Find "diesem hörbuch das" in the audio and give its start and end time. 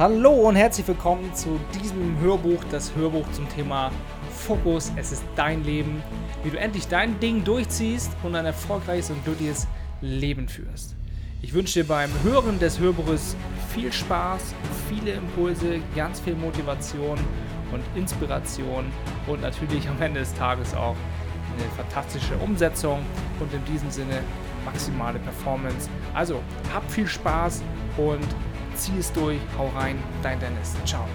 1.78-2.96